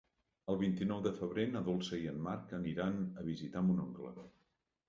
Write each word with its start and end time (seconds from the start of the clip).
El 0.53 0.55
vint-i-nou 0.61 1.03
de 1.07 1.11
febrer 1.19 1.45
na 1.51 1.61
Dolça 1.69 1.99
i 2.05 2.09
en 2.13 2.19
Marc 2.29 2.57
aniran 2.61 2.99
a 3.25 3.27
visitar 3.31 3.67
mon 3.69 3.87
oncle. 3.89 4.17